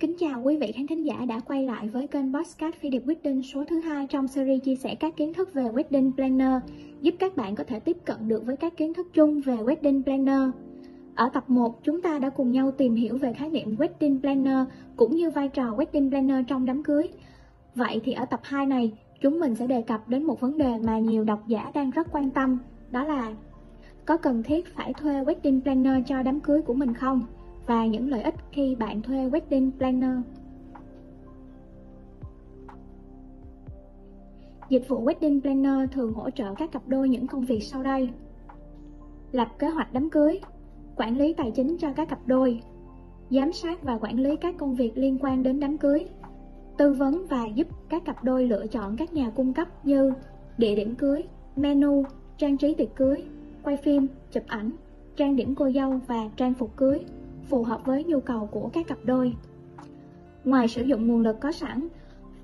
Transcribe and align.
Kính 0.00 0.14
chào 0.18 0.42
quý 0.42 0.56
vị 0.56 0.72
khán 0.72 0.86
thính 0.86 1.06
giả 1.06 1.24
đã 1.28 1.40
quay 1.40 1.64
lại 1.64 1.88
với 1.88 2.06
kênh 2.06 2.34
Podcast 2.34 2.74
Phi 2.74 2.90
Điệp 2.90 3.02
Wedding 3.06 3.42
số 3.42 3.64
thứ 3.64 3.80
hai 3.80 4.06
trong 4.06 4.28
series 4.28 4.62
chia 4.64 4.76
sẻ 4.76 4.94
các 4.94 5.16
kiến 5.16 5.34
thức 5.34 5.54
về 5.54 5.62
Wedding 5.62 6.12
Planner, 6.12 6.62
giúp 7.00 7.14
các 7.18 7.36
bạn 7.36 7.54
có 7.54 7.64
thể 7.64 7.80
tiếp 7.80 7.96
cận 8.04 8.28
được 8.28 8.46
với 8.46 8.56
các 8.56 8.76
kiến 8.76 8.94
thức 8.94 9.06
chung 9.14 9.40
về 9.40 9.56
Wedding 9.56 10.02
Planner. 10.02 10.50
Ở 11.14 11.28
tập 11.28 11.44
1, 11.50 11.84
chúng 11.84 12.02
ta 12.02 12.18
đã 12.18 12.30
cùng 12.30 12.50
nhau 12.50 12.70
tìm 12.70 12.94
hiểu 12.94 13.18
về 13.18 13.32
khái 13.32 13.50
niệm 13.50 13.76
Wedding 13.76 14.20
Planner 14.20 14.68
cũng 14.96 15.16
như 15.16 15.30
vai 15.30 15.48
trò 15.48 15.74
Wedding 15.74 16.10
Planner 16.10 16.44
trong 16.48 16.66
đám 16.66 16.82
cưới. 16.82 17.08
Vậy 17.74 18.00
thì 18.04 18.12
ở 18.12 18.24
tập 18.24 18.40
2 18.42 18.66
này, 18.66 18.92
chúng 19.20 19.40
mình 19.40 19.54
sẽ 19.54 19.66
đề 19.66 19.82
cập 19.82 20.08
đến 20.08 20.24
một 20.24 20.40
vấn 20.40 20.58
đề 20.58 20.78
mà 20.84 20.98
nhiều 20.98 21.24
độc 21.24 21.48
giả 21.48 21.70
đang 21.74 21.90
rất 21.90 22.06
quan 22.12 22.30
tâm, 22.30 22.58
đó 22.90 23.04
là 23.04 23.32
có 24.04 24.16
cần 24.16 24.42
thiết 24.42 24.74
phải 24.74 24.92
thuê 24.92 25.24
Wedding 25.24 25.60
Planner 25.60 25.94
cho 26.06 26.22
đám 26.22 26.40
cưới 26.40 26.62
của 26.62 26.74
mình 26.74 26.94
không? 26.94 27.22
Và 27.70 27.86
những 27.86 28.10
lợi 28.10 28.22
ích 28.22 28.34
khi 28.52 28.74
bạn 28.74 29.02
thuê 29.02 29.28
Wedding 29.28 29.70
Planner. 29.78 30.16
Dịch 34.68 34.88
vụ 34.88 35.04
Wedding 35.04 35.40
Planner 35.40 35.90
thường 35.92 36.12
hỗ 36.12 36.30
trợ 36.30 36.54
các 36.54 36.72
cặp 36.72 36.88
đôi 36.88 37.08
những 37.08 37.26
công 37.26 37.44
việc 37.44 37.60
sau 37.62 37.82
đây. 37.82 38.08
Lập 39.32 39.48
kế 39.58 39.68
hoạch 39.68 39.92
đám 39.92 40.10
cưới, 40.10 40.40
quản 40.96 41.18
lý 41.18 41.32
tài 41.32 41.50
chính 41.50 41.76
cho 41.78 41.92
các 41.92 42.08
cặp 42.08 42.18
đôi, 42.26 42.60
giám 43.30 43.52
sát 43.52 43.82
và 43.82 43.98
quản 44.00 44.18
lý 44.18 44.36
các 44.36 44.54
công 44.58 44.74
việc 44.74 44.92
liên 44.94 45.18
quan 45.20 45.42
đến 45.42 45.60
đám 45.60 45.78
cưới, 45.78 46.06
tư 46.78 46.92
vấn 46.92 47.26
và 47.26 47.46
giúp 47.54 47.66
các 47.88 48.04
cặp 48.04 48.24
đôi 48.24 48.46
lựa 48.46 48.66
chọn 48.66 48.96
các 48.96 49.12
nhà 49.12 49.30
cung 49.30 49.52
cấp 49.52 49.86
như 49.86 50.12
địa 50.58 50.74
điểm 50.76 50.94
cưới, 50.94 51.22
menu, 51.56 52.04
trang 52.36 52.56
trí 52.56 52.74
tiệc 52.74 52.94
cưới, 52.94 53.24
quay 53.62 53.76
phim, 53.76 54.06
chụp 54.32 54.44
ảnh, 54.46 54.70
trang 55.16 55.36
điểm 55.36 55.54
cô 55.54 55.70
dâu 55.70 56.00
và 56.06 56.30
trang 56.36 56.54
phục 56.54 56.76
cưới 56.76 57.00
phù 57.50 57.62
hợp 57.64 57.80
với 57.84 58.04
nhu 58.04 58.20
cầu 58.20 58.48
của 58.50 58.70
các 58.72 58.86
cặp 58.86 58.98
đôi. 59.04 59.34
Ngoài 60.44 60.68
sử 60.68 60.82
dụng 60.82 61.06
nguồn 61.06 61.20
lực 61.20 61.40
có 61.40 61.52
sẵn, 61.52 61.88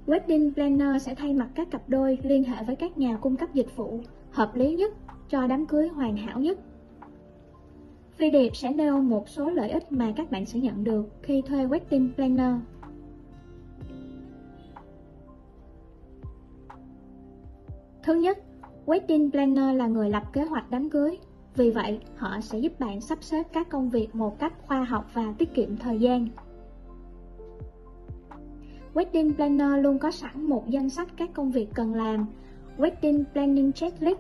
Wedding 0.07 0.55
Planner 0.55 1.03
sẽ 1.03 1.15
thay 1.15 1.35
mặt 1.35 1.49
các 1.55 1.71
cặp 1.71 1.89
đôi 1.89 2.19
liên 2.23 2.45
hệ 2.45 2.65
với 2.65 2.77
các 2.77 2.99
nhà 2.99 3.17
cung 3.17 3.37
cấp 3.37 3.55
dịch 3.55 3.77
vụ 3.77 4.01
hợp 4.31 4.55
lý 4.55 4.75
nhất 4.75 4.93
cho 5.29 5.47
đám 5.47 5.67
cưới 5.67 5.89
hoàn 5.89 6.17
hảo 6.17 6.41
nhất. 6.41 6.59
Phi 8.17 8.31
Điệp 8.31 8.57
sẽ 8.57 8.73
nêu 8.73 9.03
một 9.03 9.29
số 9.29 9.51
lợi 9.51 9.71
ích 9.71 9.93
mà 9.93 10.13
các 10.17 10.31
bạn 10.31 10.47
sẽ 10.47 10.61
nhận 10.61 10.85
được 10.85 11.07
khi 11.23 11.43
thuê 11.43 11.67
Wedding 11.67 12.13
Planner. 12.15 12.55
Thứ 18.03 18.15
nhất, 18.15 18.39
Wedding 18.87 19.31
Planner 19.31 19.77
là 19.77 19.87
người 19.87 20.11
lập 20.11 20.23
kế 20.33 20.45
hoạch 20.45 20.71
đám 20.71 20.91
cưới. 20.91 21.19
Vì 21.57 21.71
vậy, 21.71 22.01
họ 22.17 22.41
sẽ 22.41 22.59
giúp 22.59 22.81
bạn 22.81 23.01
sắp 23.01 23.19
xếp 23.21 23.43
các 23.53 23.69
công 23.69 23.91
việc 23.91 24.15
một 24.15 24.39
cách 24.39 24.53
khoa 24.67 24.85
học 24.85 25.11
và 25.15 25.35
tiết 25.39 25.55
kiệm 25.55 25.77
thời 25.77 25.99
gian. 25.99 26.29
Wedding 28.95 29.35
Planner 29.35 29.85
luôn 29.85 29.99
có 29.99 30.11
sẵn 30.11 30.43
một 30.43 30.71
danh 30.71 30.91
sách 30.91 31.09
các 31.17 31.31
công 31.35 31.51
việc 31.51 31.69
cần 31.75 31.95
làm, 31.95 32.27
Wedding 32.79 33.25
Planning 33.33 33.73
Checklist, 33.73 34.19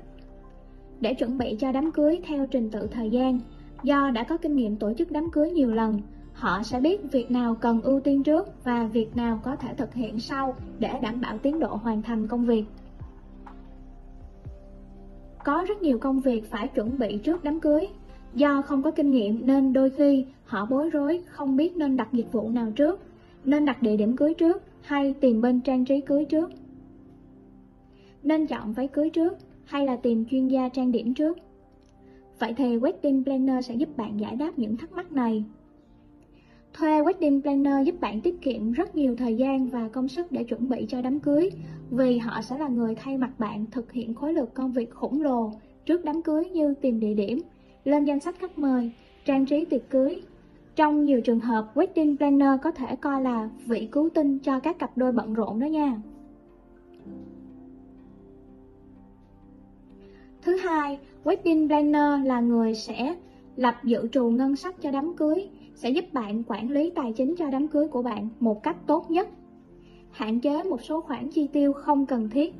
để 1.00 1.14
chuẩn 1.14 1.38
bị 1.38 1.56
cho 1.58 1.72
đám 1.72 1.92
cưới 1.92 2.20
theo 2.26 2.46
trình 2.46 2.70
tự 2.70 2.86
thời 2.86 3.10
gian. 3.10 3.40
Do 3.82 4.10
đã 4.10 4.22
có 4.22 4.36
kinh 4.36 4.56
nghiệm 4.56 4.76
tổ 4.76 4.92
chức 4.98 5.10
đám 5.10 5.30
cưới 5.30 5.50
nhiều 5.50 5.74
lần, 5.74 6.00
họ 6.32 6.62
sẽ 6.62 6.80
biết 6.80 7.12
việc 7.12 7.30
nào 7.30 7.54
cần 7.54 7.80
ưu 7.82 8.00
tiên 8.00 8.22
trước 8.22 8.64
và 8.64 8.86
việc 8.86 9.16
nào 9.16 9.40
có 9.44 9.56
thể 9.56 9.74
thực 9.74 9.94
hiện 9.94 10.18
sau 10.18 10.54
để 10.78 10.90
đảm 11.02 11.20
bảo 11.20 11.38
tiến 11.38 11.58
độ 11.60 11.68
hoàn 11.68 12.02
thành 12.02 12.28
công 12.28 12.46
việc. 12.46 12.64
Có 15.46 15.64
rất 15.68 15.82
nhiều 15.82 15.98
công 15.98 16.20
việc 16.20 16.50
phải 16.50 16.68
chuẩn 16.68 16.98
bị 16.98 17.18
trước 17.18 17.44
đám 17.44 17.60
cưới. 17.60 17.86
Do 18.34 18.62
không 18.62 18.82
có 18.82 18.90
kinh 18.90 19.10
nghiệm 19.10 19.46
nên 19.46 19.72
đôi 19.72 19.90
khi 19.90 20.26
họ 20.44 20.66
bối 20.66 20.90
rối 20.90 21.22
không 21.26 21.56
biết 21.56 21.76
nên 21.76 21.96
đặt 21.96 22.08
dịch 22.12 22.32
vụ 22.32 22.50
nào 22.50 22.70
trước, 22.76 23.00
nên 23.44 23.64
đặt 23.64 23.82
địa 23.82 23.96
điểm 23.96 24.16
cưới 24.16 24.34
trước 24.34 24.62
hay 24.80 25.14
tìm 25.20 25.40
bên 25.40 25.60
trang 25.60 25.84
trí 25.84 26.00
cưới 26.00 26.24
trước. 26.24 26.50
Nên 28.22 28.46
chọn 28.46 28.72
váy 28.72 28.88
cưới 28.88 29.10
trước 29.10 29.38
hay 29.64 29.86
là 29.86 29.96
tìm 29.96 30.24
chuyên 30.30 30.48
gia 30.48 30.68
trang 30.68 30.92
điểm 30.92 31.14
trước. 31.14 31.38
Vậy 32.38 32.54
thì 32.56 32.76
Wedding 32.76 33.24
Planner 33.24 33.66
sẽ 33.66 33.74
giúp 33.74 33.96
bạn 33.96 34.20
giải 34.20 34.36
đáp 34.36 34.58
những 34.58 34.76
thắc 34.76 34.92
mắc 34.92 35.12
này. 35.12 35.44
Thuê 36.78 37.02
Wedding 37.02 37.42
Planner 37.42 37.86
giúp 37.86 38.00
bạn 38.00 38.20
tiết 38.20 38.40
kiệm 38.40 38.72
rất 38.72 38.96
nhiều 38.96 39.16
thời 39.16 39.36
gian 39.36 39.66
và 39.66 39.88
công 39.88 40.08
sức 40.08 40.32
để 40.32 40.44
chuẩn 40.44 40.68
bị 40.68 40.86
cho 40.88 41.02
đám 41.02 41.20
cưới 41.20 41.50
vì 41.90 42.18
họ 42.18 42.42
sẽ 42.42 42.58
là 42.58 42.68
người 42.68 42.94
thay 42.94 43.18
mặt 43.18 43.30
bạn 43.38 43.66
thực 43.70 43.92
hiện 43.92 44.14
khối 44.14 44.32
lượng 44.32 44.48
công 44.54 44.72
việc 44.72 44.90
khổng 44.90 45.22
lồ 45.22 45.52
trước 45.86 46.04
đám 46.04 46.22
cưới 46.22 46.44
như 46.44 46.74
tìm 46.74 47.00
địa 47.00 47.14
điểm, 47.14 47.38
lên 47.84 48.04
danh 48.04 48.20
sách 48.20 48.34
khách 48.38 48.58
mời, 48.58 48.90
trang 49.24 49.46
trí 49.46 49.64
tiệc 49.64 49.90
cưới. 49.90 50.22
Trong 50.74 51.04
nhiều 51.04 51.20
trường 51.20 51.40
hợp, 51.40 51.72
Wedding 51.74 52.16
Planner 52.16 52.60
có 52.62 52.70
thể 52.70 52.96
coi 52.96 53.22
là 53.22 53.48
vị 53.66 53.88
cứu 53.92 54.08
tinh 54.14 54.38
cho 54.38 54.60
các 54.60 54.78
cặp 54.78 54.98
đôi 54.98 55.12
bận 55.12 55.34
rộn 55.34 55.60
đó 55.60 55.66
nha. 55.66 56.00
Thứ 60.42 60.56
hai, 60.56 60.98
Wedding 61.24 61.68
Planner 61.68 62.26
là 62.26 62.40
người 62.40 62.74
sẽ 62.74 63.16
lập 63.56 63.74
dự 63.84 64.08
trù 64.12 64.30
ngân 64.30 64.56
sách 64.56 64.74
cho 64.82 64.90
đám 64.90 65.16
cưới 65.16 65.48
sẽ 65.74 65.90
giúp 65.90 66.04
bạn 66.12 66.42
quản 66.46 66.70
lý 66.70 66.90
tài 66.90 67.12
chính 67.12 67.34
cho 67.38 67.50
đám 67.50 67.68
cưới 67.68 67.88
của 67.88 68.02
bạn 68.02 68.28
một 68.40 68.62
cách 68.62 68.76
tốt 68.86 69.10
nhất. 69.10 69.28
Hạn 70.10 70.40
chế 70.40 70.62
một 70.62 70.82
số 70.82 71.00
khoản 71.00 71.28
chi 71.28 71.46
tiêu 71.52 71.72
không 71.72 72.06
cần 72.06 72.30
thiết. 72.30 72.54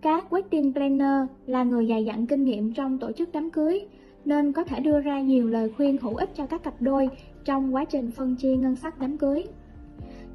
Các 0.00 0.32
wedding 0.32 0.72
planner 0.72 1.28
là 1.46 1.64
người 1.64 1.86
dày 1.86 2.04
dặn 2.04 2.26
kinh 2.26 2.44
nghiệm 2.44 2.72
trong 2.72 2.98
tổ 2.98 3.12
chức 3.12 3.28
đám 3.32 3.50
cưới, 3.50 3.80
nên 4.24 4.52
có 4.52 4.64
thể 4.64 4.80
đưa 4.80 5.00
ra 5.00 5.20
nhiều 5.20 5.48
lời 5.48 5.72
khuyên 5.76 5.96
hữu 5.98 6.14
ích 6.14 6.30
cho 6.34 6.46
các 6.46 6.62
cặp 6.62 6.82
đôi 6.82 7.08
trong 7.44 7.74
quá 7.74 7.84
trình 7.84 8.10
phân 8.10 8.36
chia 8.36 8.56
ngân 8.56 8.76
sách 8.76 8.98
đám 8.98 9.18
cưới. 9.18 9.44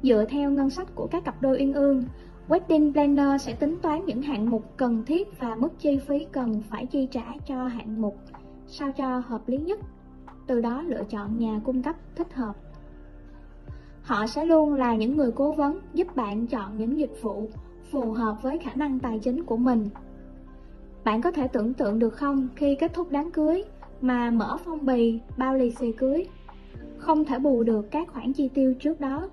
Dựa 0.02 0.24
theo 0.28 0.50
ngân 0.50 0.70
sách 0.70 0.94
của 0.94 1.06
các 1.06 1.24
cặp 1.24 1.42
đôi 1.42 1.58
uyên 1.58 1.72
ương, 1.72 2.04
Wedding 2.48 2.92
Planner 2.92 3.42
sẽ 3.42 3.52
tính 3.52 3.76
toán 3.82 4.06
những 4.06 4.22
hạng 4.22 4.50
mục 4.50 4.76
cần 4.76 5.04
thiết 5.06 5.40
và 5.40 5.54
mức 5.54 5.78
chi 5.78 5.98
phí 6.06 6.26
cần 6.32 6.62
phải 6.70 6.86
chi 6.86 7.08
trả 7.10 7.24
cho 7.46 7.66
hạng 7.66 8.02
mục 8.02 8.16
sao 8.68 8.92
cho 8.92 9.18
hợp 9.18 9.48
lý 9.48 9.58
nhất 9.58 9.78
từ 10.46 10.60
đó 10.60 10.82
lựa 10.82 11.04
chọn 11.10 11.38
nhà 11.38 11.60
cung 11.64 11.82
cấp 11.82 11.96
thích 12.16 12.34
hợp. 12.34 12.56
Họ 14.02 14.26
sẽ 14.26 14.44
luôn 14.44 14.74
là 14.74 14.96
những 14.96 15.16
người 15.16 15.32
cố 15.32 15.52
vấn 15.52 15.78
giúp 15.94 16.16
bạn 16.16 16.46
chọn 16.46 16.78
những 16.78 16.98
dịch 16.98 17.12
vụ 17.22 17.48
phù 17.90 18.12
hợp 18.12 18.36
với 18.42 18.58
khả 18.58 18.70
năng 18.74 18.98
tài 18.98 19.18
chính 19.18 19.44
của 19.44 19.56
mình. 19.56 19.88
Bạn 21.04 21.22
có 21.22 21.30
thể 21.30 21.48
tưởng 21.48 21.74
tượng 21.74 21.98
được 21.98 22.14
không 22.14 22.48
khi 22.56 22.74
kết 22.74 22.94
thúc 22.94 23.06
đám 23.10 23.30
cưới 23.30 23.64
mà 24.00 24.30
mở 24.30 24.56
phong 24.64 24.86
bì, 24.86 25.20
bao 25.36 25.54
lì 25.54 25.70
xì 25.70 25.92
cưới, 25.92 26.26
không 26.98 27.24
thể 27.24 27.38
bù 27.38 27.62
được 27.62 27.90
các 27.90 28.08
khoản 28.12 28.32
chi 28.32 28.48
tiêu 28.48 28.74
trước 28.80 29.00
đó. 29.00 29.28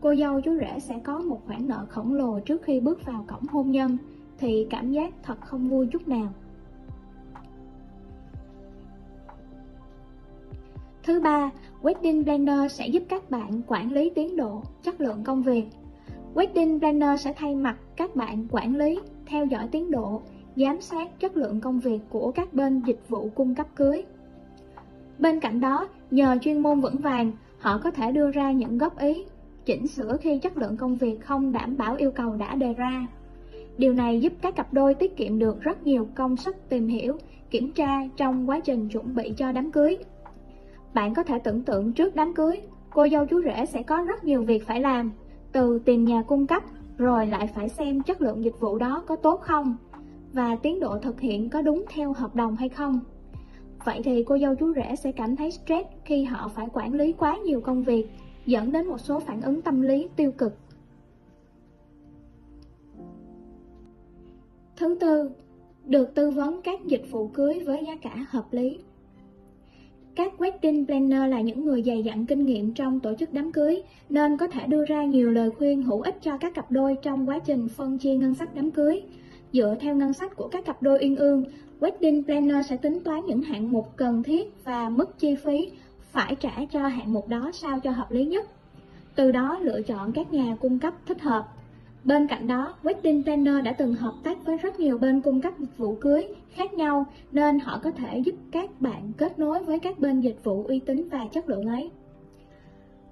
Cô 0.00 0.14
dâu 0.14 0.40
chú 0.40 0.58
rể 0.60 0.80
sẽ 0.80 1.00
có 1.04 1.18
một 1.18 1.40
khoản 1.46 1.68
nợ 1.68 1.86
khổng 1.88 2.14
lồ 2.14 2.40
trước 2.40 2.62
khi 2.62 2.80
bước 2.80 3.06
vào 3.06 3.24
cổng 3.28 3.46
hôn 3.48 3.70
nhân 3.70 3.96
thì 4.38 4.66
cảm 4.70 4.92
giác 4.92 5.14
thật 5.22 5.40
không 5.40 5.68
vui 5.68 5.86
chút 5.86 6.08
nào. 6.08 6.28
Thứ 11.06 11.20
ba, 11.20 11.50
Wedding 11.82 12.24
Planner 12.24 12.72
sẽ 12.72 12.88
giúp 12.88 13.02
các 13.08 13.30
bạn 13.30 13.62
quản 13.66 13.92
lý 13.92 14.10
tiến 14.10 14.36
độ, 14.36 14.62
chất 14.82 15.00
lượng 15.00 15.24
công 15.24 15.42
việc. 15.42 15.64
Wedding 16.34 16.78
Planner 16.78 17.20
sẽ 17.20 17.32
thay 17.36 17.54
mặt 17.54 17.76
các 17.96 18.16
bạn 18.16 18.46
quản 18.50 18.76
lý, 18.76 18.98
theo 19.26 19.46
dõi 19.46 19.68
tiến 19.72 19.90
độ, 19.90 20.22
giám 20.56 20.80
sát 20.80 21.20
chất 21.20 21.36
lượng 21.36 21.60
công 21.60 21.80
việc 21.80 21.98
của 22.10 22.32
các 22.32 22.54
bên 22.54 22.82
dịch 22.86 23.00
vụ 23.08 23.28
cung 23.34 23.54
cấp 23.54 23.66
cưới. 23.76 24.04
Bên 25.18 25.40
cạnh 25.40 25.60
đó, 25.60 25.88
nhờ 26.10 26.38
chuyên 26.40 26.58
môn 26.58 26.80
vững 26.80 26.98
vàng, 26.98 27.32
họ 27.58 27.80
có 27.84 27.90
thể 27.90 28.12
đưa 28.12 28.30
ra 28.30 28.52
những 28.52 28.78
góp 28.78 28.98
ý, 28.98 29.24
chỉnh 29.64 29.86
sửa 29.86 30.16
khi 30.16 30.38
chất 30.38 30.56
lượng 30.56 30.76
công 30.76 30.96
việc 30.96 31.20
không 31.20 31.52
đảm 31.52 31.76
bảo 31.76 31.96
yêu 31.96 32.10
cầu 32.10 32.36
đã 32.36 32.54
đề 32.54 32.74
ra. 32.74 33.06
Điều 33.78 33.92
này 33.92 34.20
giúp 34.20 34.32
các 34.40 34.56
cặp 34.56 34.72
đôi 34.72 34.94
tiết 34.94 35.16
kiệm 35.16 35.38
được 35.38 35.60
rất 35.60 35.86
nhiều 35.86 36.08
công 36.14 36.36
sức 36.36 36.56
tìm 36.68 36.88
hiểu, 36.88 37.16
kiểm 37.50 37.72
tra 37.72 38.08
trong 38.16 38.50
quá 38.50 38.60
trình 38.60 38.88
chuẩn 38.88 39.14
bị 39.14 39.32
cho 39.36 39.52
đám 39.52 39.70
cưới. 39.70 39.98
Bạn 40.96 41.14
có 41.14 41.22
thể 41.22 41.38
tưởng 41.38 41.62
tượng 41.62 41.92
trước 41.92 42.16
đám 42.16 42.34
cưới, 42.34 42.60
cô 42.90 43.08
dâu 43.08 43.26
chú 43.26 43.42
rể 43.42 43.66
sẽ 43.66 43.82
có 43.82 44.04
rất 44.08 44.24
nhiều 44.24 44.42
việc 44.42 44.66
phải 44.66 44.80
làm, 44.80 45.12
từ 45.52 45.78
tìm 45.78 46.04
nhà 46.04 46.22
cung 46.22 46.46
cấp, 46.46 46.62
rồi 46.98 47.26
lại 47.26 47.46
phải 47.54 47.68
xem 47.68 48.02
chất 48.02 48.22
lượng 48.22 48.44
dịch 48.44 48.60
vụ 48.60 48.78
đó 48.78 49.02
có 49.06 49.16
tốt 49.16 49.40
không, 49.40 49.76
và 50.32 50.56
tiến 50.56 50.80
độ 50.80 50.98
thực 50.98 51.20
hiện 51.20 51.50
có 51.50 51.62
đúng 51.62 51.84
theo 51.88 52.12
hợp 52.12 52.34
đồng 52.34 52.56
hay 52.56 52.68
không. 52.68 53.00
Vậy 53.84 54.00
thì 54.04 54.24
cô 54.24 54.38
dâu 54.38 54.54
chú 54.54 54.74
rể 54.74 54.96
sẽ 54.96 55.12
cảm 55.12 55.36
thấy 55.36 55.50
stress 55.50 55.88
khi 56.04 56.24
họ 56.24 56.48
phải 56.54 56.66
quản 56.72 56.94
lý 56.94 57.12
quá 57.12 57.36
nhiều 57.36 57.60
công 57.60 57.82
việc, 57.82 58.06
dẫn 58.46 58.72
đến 58.72 58.86
một 58.86 58.98
số 58.98 59.20
phản 59.20 59.42
ứng 59.42 59.62
tâm 59.62 59.82
lý 59.82 60.08
tiêu 60.16 60.32
cực. 60.32 60.56
Thứ 64.76 64.96
tư, 65.00 65.30
được 65.84 66.14
tư 66.14 66.30
vấn 66.30 66.62
các 66.62 66.84
dịch 66.86 67.04
vụ 67.10 67.28
cưới 67.28 67.62
với 67.66 67.84
giá 67.86 67.96
cả 68.02 68.26
hợp 68.30 68.44
lý. 68.50 68.78
Các 70.16 70.32
wedding 70.38 70.86
planner 70.86 71.30
là 71.30 71.40
những 71.40 71.64
người 71.64 71.82
dày 71.82 72.02
dặn 72.02 72.26
kinh 72.26 72.46
nghiệm 72.46 72.74
trong 72.74 73.00
tổ 73.00 73.14
chức 73.18 73.32
đám 73.32 73.52
cưới, 73.52 73.82
nên 74.08 74.36
có 74.36 74.46
thể 74.46 74.66
đưa 74.66 74.84
ra 74.84 75.04
nhiều 75.04 75.30
lời 75.30 75.50
khuyên 75.50 75.82
hữu 75.82 76.00
ích 76.00 76.18
cho 76.22 76.38
các 76.38 76.54
cặp 76.54 76.70
đôi 76.70 76.96
trong 77.02 77.28
quá 77.28 77.38
trình 77.38 77.68
phân 77.68 77.98
chia 77.98 78.14
ngân 78.14 78.34
sách 78.34 78.54
đám 78.54 78.70
cưới. 78.70 79.02
Dựa 79.52 79.76
theo 79.80 79.96
ngân 79.96 80.12
sách 80.12 80.36
của 80.36 80.48
các 80.48 80.64
cặp 80.64 80.82
đôi 80.82 80.98
uyên 81.00 81.16
ương, 81.16 81.44
wedding 81.80 82.24
planner 82.24 82.66
sẽ 82.66 82.76
tính 82.76 83.00
toán 83.04 83.20
những 83.26 83.42
hạng 83.42 83.72
mục 83.72 83.96
cần 83.96 84.22
thiết 84.22 84.64
và 84.64 84.88
mức 84.88 85.18
chi 85.18 85.34
phí 85.34 85.70
phải 86.12 86.34
trả 86.34 86.64
cho 86.72 86.86
hạng 86.86 87.12
mục 87.12 87.28
đó 87.28 87.50
sao 87.52 87.80
cho 87.80 87.90
hợp 87.90 88.10
lý 88.10 88.24
nhất. 88.24 88.46
từ 89.14 89.32
đó 89.32 89.58
lựa 89.62 89.82
chọn 89.82 90.12
các 90.12 90.32
nhà 90.32 90.56
cung 90.60 90.78
cấp 90.78 90.94
thích 91.06 91.20
hợp. 91.20 91.48
Bên 92.06 92.26
cạnh 92.26 92.46
đó, 92.46 92.74
Wedding 92.82 93.22
Planner 93.22 93.64
đã 93.64 93.72
từng 93.72 93.94
hợp 93.94 94.14
tác 94.22 94.44
với 94.44 94.56
rất 94.56 94.80
nhiều 94.80 94.98
bên 94.98 95.20
cung 95.20 95.40
cấp 95.40 95.52
dịch 95.58 95.78
vụ 95.78 95.94
cưới 96.00 96.26
khác 96.50 96.74
nhau 96.74 97.06
nên 97.32 97.58
họ 97.58 97.80
có 97.84 97.90
thể 97.90 98.18
giúp 98.18 98.34
các 98.50 98.80
bạn 98.80 99.12
kết 99.18 99.38
nối 99.38 99.64
với 99.64 99.78
các 99.78 99.98
bên 99.98 100.20
dịch 100.20 100.44
vụ 100.44 100.64
uy 100.64 100.78
tín 100.78 101.08
và 101.10 101.26
chất 101.32 101.48
lượng 101.48 101.66
ấy. 101.66 101.90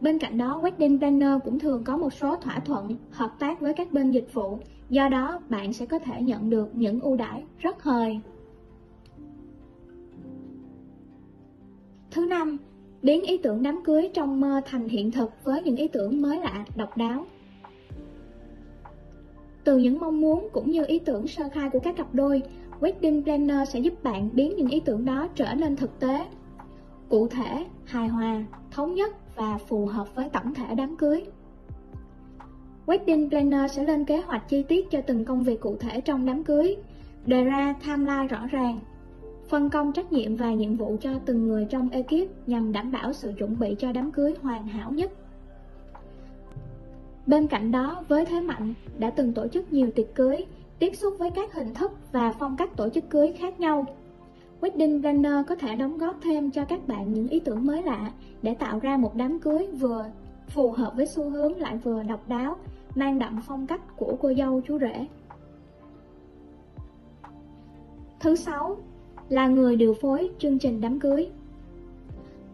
Bên 0.00 0.18
cạnh 0.18 0.38
đó, 0.38 0.60
Wedding 0.62 0.98
Planner 0.98 1.32
cũng 1.44 1.58
thường 1.58 1.84
có 1.84 1.96
một 1.96 2.12
số 2.12 2.36
thỏa 2.36 2.58
thuận 2.58 2.96
hợp 3.10 3.30
tác 3.38 3.60
với 3.60 3.74
các 3.74 3.92
bên 3.92 4.10
dịch 4.10 4.34
vụ, 4.34 4.58
do 4.90 5.08
đó 5.08 5.40
bạn 5.48 5.72
sẽ 5.72 5.86
có 5.86 5.98
thể 5.98 6.22
nhận 6.22 6.50
được 6.50 6.68
những 6.74 7.00
ưu 7.00 7.16
đãi 7.16 7.44
rất 7.58 7.82
hời. 7.82 8.20
Thứ 12.10 12.26
năm, 12.26 12.56
biến 13.02 13.22
ý 13.22 13.38
tưởng 13.38 13.62
đám 13.62 13.80
cưới 13.84 14.10
trong 14.14 14.40
mơ 14.40 14.60
thành 14.64 14.88
hiện 14.88 15.10
thực 15.10 15.44
với 15.44 15.62
những 15.62 15.76
ý 15.76 15.88
tưởng 15.88 16.22
mới 16.22 16.38
lạ, 16.38 16.64
độc 16.76 16.96
đáo. 16.96 17.26
Từ 19.64 19.78
những 19.78 20.00
mong 20.00 20.20
muốn 20.20 20.48
cũng 20.52 20.70
như 20.70 20.84
ý 20.86 20.98
tưởng 20.98 21.26
sơ 21.26 21.48
khai 21.52 21.70
của 21.72 21.78
các 21.78 21.96
cặp 21.96 22.14
đôi, 22.14 22.42
Wedding 22.80 23.22
Planner 23.22 23.68
sẽ 23.68 23.78
giúp 23.80 24.02
bạn 24.02 24.30
biến 24.32 24.56
những 24.56 24.68
ý 24.68 24.80
tưởng 24.80 25.04
đó 25.04 25.28
trở 25.34 25.54
nên 25.54 25.76
thực 25.76 26.00
tế, 26.00 26.26
cụ 27.08 27.28
thể, 27.28 27.66
hài 27.84 28.08
hòa, 28.08 28.44
thống 28.70 28.94
nhất 28.94 29.36
và 29.36 29.58
phù 29.58 29.86
hợp 29.86 30.14
với 30.14 30.28
tổng 30.28 30.54
thể 30.54 30.74
đám 30.74 30.96
cưới. 30.96 31.24
Wedding 32.86 33.30
Planner 33.30 33.72
sẽ 33.72 33.84
lên 33.84 34.04
kế 34.04 34.20
hoạch 34.20 34.48
chi 34.48 34.62
tiết 34.62 34.90
cho 34.90 35.00
từng 35.00 35.24
công 35.24 35.42
việc 35.42 35.60
cụ 35.60 35.76
thể 35.80 36.00
trong 36.00 36.26
đám 36.26 36.44
cưới, 36.44 36.76
đề 37.26 37.44
ra 37.44 37.74
timeline 37.86 38.26
rõ 38.26 38.46
ràng, 38.46 38.78
phân 39.48 39.70
công 39.70 39.92
trách 39.92 40.12
nhiệm 40.12 40.36
và 40.36 40.52
nhiệm 40.52 40.76
vụ 40.76 40.96
cho 41.00 41.10
từng 41.26 41.48
người 41.48 41.66
trong 41.70 41.88
ekip 41.88 42.28
nhằm 42.46 42.72
đảm 42.72 42.92
bảo 42.92 43.12
sự 43.12 43.32
chuẩn 43.38 43.58
bị 43.58 43.76
cho 43.78 43.92
đám 43.92 44.12
cưới 44.12 44.34
hoàn 44.42 44.66
hảo 44.66 44.90
nhất. 44.90 45.10
Bên 47.26 47.46
cạnh 47.46 47.70
đó, 47.70 48.04
với 48.08 48.24
thế 48.24 48.40
mạnh 48.40 48.74
đã 48.98 49.10
từng 49.10 49.32
tổ 49.32 49.48
chức 49.48 49.72
nhiều 49.72 49.90
tiệc 49.94 50.14
cưới, 50.14 50.36
tiếp 50.78 50.94
xúc 50.94 51.14
với 51.18 51.30
các 51.30 51.54
hình 51.54 51.74
thức 51.74 51.92
và 52.12 52.32
phong 52.32 52.56
cách 52.56 52.76
tổ 52.76 52.88
chức 52.88 53.10
cưới 53.10 53.32
khác 53.32 53.60
nhau. 53.60 53.84
Wedding 54.60 55.00
Planner 55.00 55.46
có 55.48 55.54
thể 55.54 55.76
đóng 55.76 55.98
góp 55.98 56.16
thêm 56.22 56.50
cho 56.50 56.64
các 56.64 56.88
bạn 56.88 57.12
những 57.12 57.28
ý 57.28 57.40
tưởng 57.40 57.66
mới 57.66 57.82
lạ 57.82 58.12
để 58.42 58.54
tạo 58.54 58.78
ra 58.78 58.96
một 58.96 59.14
đám 59.14 59.38
cưới 59.38 59.66
vừa 59.66 60.04
phù 60.48 60.70
hợp 60.70 60.92
với 60.96 61.06
xu 61.06 61.30
hướng 61.30 61.56
lại 61.56 61.76
vừa 61.76 62.02
độc 62.02 62.28
đáo, 62.28 62.56
mang 62.94 63.18
đậm 63.18 63.40
phong 63.46 63.66
cách 63.66 63.96
của 63.96 64.16
cô 64.20 64.34
dâu 64.34 64.60
chú 64.60 64.78
rể. 64.78 65.06
Thứ 68.20 68.36
sáu 68.36 68.76
là 69.28 69.46
người 69.46 69.76
điều 69.76 69.94
phối 69.94 70.30
chương 70.38 70.58
trình 70.58 70.80
đám 70.80 71.00
cưới. 71.00 71.28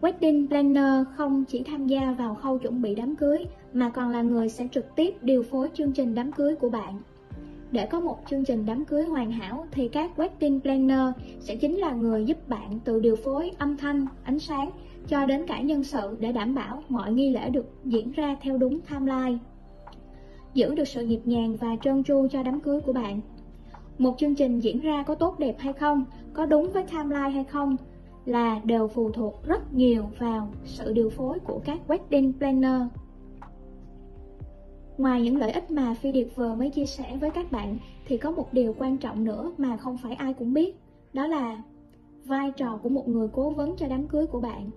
Wedding 0.01 0.47
Planner 0.47 1.07
không 1.15 1.43
chỉ 1.45 1.63
tham 1.63 1.87
gia 1.87 2.11
vào 2.11 2.35
khâu 2.35 2.57
chuẩn 2.57 2.81
bị 2.81 2.95
đám 2.95 3.15
cưới 3.15 3.37
mà 3.73 3.89
còn 3.89 4.09
là 4.09 4.21
người 4.21 4.49
sẽ 4.49 4.67
trực 4.71 4.95
tiếp 4.95 5.15
điều 5.21 5.43
phối 5.43 5.69
chương 5.73 5.91
trình 5.91 6.15
đám 6.15 6.31
cưới 6.31 6.55
của 6.55 6.69
bạn. 6.69 6.99
Để 7.71 7.85
có 7.85 7.99
một 7.99 8.17
chương 8.29 8.45
trình 8.45 8.65
đám 8.65 8.85
cưới 8.85 9.03
hoàn 9.03 9.31
hảo 9.31 9.67
thì 9.71 9.87
các 9.87 10.11
wedding 10.15 10.59
planner 10.59 11.15
sẽ 11.39 11.55
chính 11.55 11.77
là 11.77 11.91
người 11.91 12.25
giúp 12.25 12.49
bạn 12.49 12.79
từ 12.85 12.99
điều 12.99 13.15
phối 13.15 13.51
âm 13.57 13.77
thanh, 13.77 14.05
ánh 14.23 14.39
sáng 14.39 14.69
cho 15.07 15.25
đến 15.25 15.45
cả 15.47 15.61
nhân 15.61 15.83
sự 15.83 16.17
để 16.19 16.31
đảm 16.31 16.55
bảo 16.55 16.83
mọi 16.89 17.13
nghi 17.13 17.29
lễ 17.29 17.49
được 17.49 17.65
diễn 17.85 18.11
ra 18.11 18.35
theo 18.41 18.57
đúng 18.57 18.79
timeline. 18.81 19.37
Giữ 20.53 20.75
được 20.75 20.87
sự 20.87 21.05
nhịp 21.05 21.21
nhàng 21.25 21.55
và 21.55 21.67
trơn 21.81 22.03
tru 22.03 22.27
cho 22.31 22.43
đám 22.43 22.59
cưới 22.59 22.79
của 22.79 22.93
bạn. 22.93 23.21
Một 23.97 24.15
chương 24.17 24.35
trình 24.35 24.59
diễn 24.59 24.79
ra 24.79 25.03
có 25.03 25.15
tốt 25.15 25.39
đẹp 25.39 25.55
hay 25.59 25.73
không, 25.73 26.05
có 26.33 26.45
đúng 26.45 26.71
với 26.71 26.83
timeline 26.83 27.29
hay 27.29 27.43
không 27.43 27.75
là 28.25 28.61
đều 28.63 28.87
phụ 28.87 29.11
thuộc 29.11 29.43
rất 29.45 29.73
nhiều 29.73 30.03
vào 30.19 30.47
sự 30.65 30.93
điều 30.93 31.09
phối 31.09 31.39
của 31.39 31.61
các 31.65 31.79
wedding 31.87 32.33
planner. 32.37 32.81
Ngoài 35.01 35.21
những 35.21 35.37
lợi 35.37 35.51
ích 35.51 35.71
mà 35.71 35.93
Phi 35.93 36.11
Điệp 36.11 36.27
vừa 36.35 36.55
mới 36.55 36.69
chia 36.69 36.85
sẻ 36.85 37.17
với 37.21 37.29
các 37.29 37.51
bạn 37.51 37.77
thì 38.05 38.17
có 38.17 38.31
một 38.31 38.53
điều 38.53 38.75
quan 38.79 38.97
trọng 38.97 39.23
nữa 39.23 39.51
mà 39.57 39.77
không 39.77 39.97
phải 39.97 40.13
ai 40.13 40.33
cũng 40.33 40.53
biết, 40.53 40.75
đó 41.13 41.27
là 41.27 41.63
vai 42.25 42.51
trò 42.51 42.79
của 42.83 42.89
một 42.89 43.07
người 43.07 43.27
cố 43.33 43.49
vấn 43.49 43.75
cho 43.77 43.87
đám 43.87 44.07
cưới 44.07 44.27
của 44.27 44.41
bạn. 44.41 44.69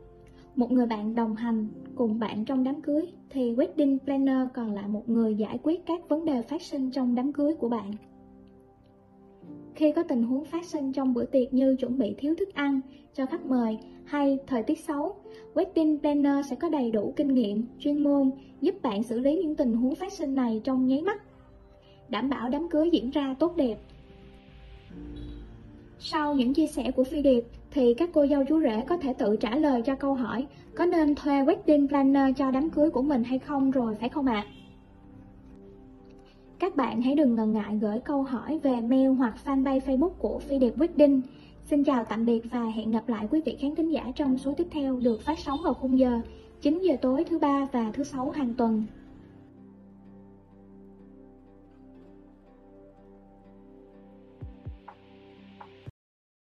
Một 0.57 0.73
người 0.73 0.87
bạn 0.87 1.15
đồng 1.15 1.35
hành 1.37 1.69
cùng 1.95 2.19
bạn 2.19 2.45
trong 2.45 2.65
đám 2.65 2.81
cưới 2.81 3.07
thì 3.31 3.55
Wedding 3.55 3.99
Planner 3.99 4.49
còn 4.55 4.75
là 4.75 4.87
một 4.87 5.09
người 5.09 5.35
giải 5.35 5.59
quyết 5.63 5.87
các 5.87 6.09
vấn 6.09 6.25
đề 6.25 6.43
phát 6.43 6.63
sinh 6.63 6.91
trong 6.91 7.15
đám 7.15 7.33
cưới 7.33 7.55
của 7.55 7.69
bạn. 7.69 7.93
Khi 9.75 9.93
có 9.93 10.03
tình 10.03 10.23
huống 10.23 10.45
phát 10.45 10.65
sinh 10.65 10.93
trong 10.93 11.15
bữa 11.15 11.25
tiệc 11.25 11.55
như 11.55 11.77
chuẩn 11.77 11.99
bị 11.99 12.15
thiếu 12.19 12.35
thức 12.39 12.55
ăn 12.55 12.81
cho 13.15 13.27
khách 13.27 13.47
mời 13.47 13.79
hay 14.05 14.39
thời 14.47 14.63
tiết 14.63 14.79
xấu, 14.79 15.17
Wedding 15.55 15.99
Planner 15.99 16.47
sẽ 16.51 16.57
có 16.57 16.69
đầy 16.69 16.91
đủ 16.91 17.13
kinh 17.17 17.35
nghiệm, 17.35 17.67
chuyên 17.79 18.03
môn 18.03 18.31
giúp 18.61 18.75
bạn 18.83 19.03
xử 19.03 19.21
lý 19.21 19.37
những 19.37 19.57
tình 19.57 19.75
huống 19.75 19.95
phát 19.95 20.13
sinh 20.13 20.35
này 20.35 20.61
trong 20.65 20.87
nháy 20.87 21.03
mắt, 21.03 21.23
đảm 22.09 22.29
bảo 22.29 22.49
đám 22.49 22.69
cưới 22.69 22.91
diễn 22.91 23.11
ra 23.11 23.35
tốt 23.39 23.57
đẹp. 23.57 23.77
Sau 25.99 26.35
những 26.35 26.55
chia 26.55 26.67
sẻ 26.67 26.91
của 26.91 27.05
Phi 27.05 27.23
Điệp 27.23 27.45
thì 27.71 27.95
các 27.95 28.11
cô 28.13 28.27
dâu 28.27 28.45
chú 28.49 28.61
rể 28.61 28.85
có 28.89 28.97
thể 28.97 29.13
tự 29.13 29.37
trả 29.37 29.57
lời 29.57 29.83
cho 29.83 29.95
câu 29.95 30.15
hỏi 30.15 30.47
có 30.75 30.87
nên 30.87 31.15
thuê 31.15 31.43
Wedding 31.45 31.89
Planner 31.89 32.37
cho 32.37 32.51
đám 32.51 32.71
cưới 32.71 32.91
của 32.91 33.03
mình 33.03 33.25
hay 33.25 33.39
không 33.39 33.71
rồi 33.71 33.95
phải 33.95 34.09
không 34.09 34.27
ạ? 34.27 34.45
À? 34.47 34.51
Các 36.77 36.87
bạn 36.87 37.03
hãy 37.03 37.15
đừng 37.15 37.35
ngần 37.35 37.53
ngại 37.53 37.79
gửi 37.81 38.01
câu 38.01 38.23
hỏi 38.23 38.59
về 38.63 38.81
mail 38.81 39.09
hoặc 39.09 39.35
fanpage 39.45 39.81
Facebook 39.81 40.11
của 40.19 40.39
Phi 40.39 40.59
Điệp 40.59 40.77
Wedding. 40.77 41.21
Xin 41.65 41.85
chào 41.85 42.05
tạm 42.05 42.27
biệt 42.27 42.41
và 42.51 42.65
hẹn 42.65 42.91
gặp 42.91 43.09
lại 43.09 43.29
quý 43.31 43.41
vị 43.45 43.57
khán 43.61 43.75
thính 43.75 43.93
giả 43.93 44.13
trong 44.17 44.39
số 44.39 44.55
tiếp 44.57 44.67
theo 44.71 44.97
được 44.97 45.23
phát 45.23 45.39
sóng 45.39 45.59
vào 45.65 45.75
khung 45.75 45.99
giờ 45.99 46.21
9 46.61 46.81
giờ 46.83 46.97
tối 47.03 47.25
thứ 47.25 47.39
ba 47.39 47.69
và 47.73 47.91
thứ 47.95 48.05
sáu 48.05 48.31
hàng 48.31 48.55
tuần. 48.55 48.85